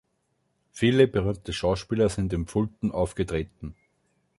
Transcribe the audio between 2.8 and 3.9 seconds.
aufgetreten.